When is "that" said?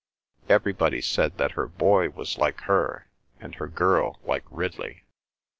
1.37-1.51